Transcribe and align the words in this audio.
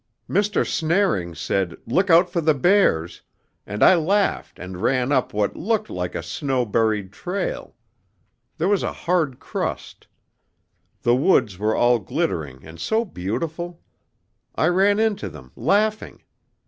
"Mr. 0.27 0.65
Snaring 0.67 1.35
said, 1.35 1.75
'Look 1.85 2.09
out 2.09 2.27
for 2.27 2.41
the 2.41 2.55
bears!' 2.55 3.21
and 3.67 3.83
I 3.83 3.93
laughed 3.93 4.57
and 4.57 4.81
ran 4.81 5.11
up 5.11 5.31
what 5.31 5.55
looked 5.55 5.91
like 5.91 6.15
a 6.15 6.23
snow 6.23 6.65
buried 6.65 7.11
trail. 7.11 7.75
There 8.57 8.67
was 8.67 8.81
a 8.81 8.91
hard 9.05 9.39
crust. 9.39 10.07
The 11.03 11.15
woods 11.15 11.59
were 11.59 11.75
all 11.75 11.99
glittering 11.99 12.65
and 12.65 12.79
so 12.79 13.05
beautiful. 13.05 13.79
I 14.55 14.69
ran 14.69 14.97
into 14.99 15.29
them, 15.29 15.51
laughing. 15.55 16.23